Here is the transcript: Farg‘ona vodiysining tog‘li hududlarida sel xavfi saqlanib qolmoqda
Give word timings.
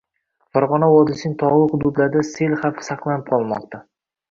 Farg‘ona 0.55 0.89
vodiysining 0.93 1.35
tog‘li 1.43 1.67
hududlarida 1.75 2.25
sel 2.31 2.57
xavfi 2.65 2.89
saqlanib 2.91 3.31
qolmoqda 3.31 3.87